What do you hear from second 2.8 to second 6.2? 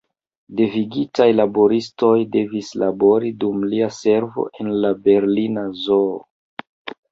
labori dum lia servo en la Berlina Zoo.